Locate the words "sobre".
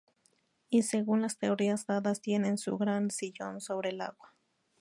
3.61-3.89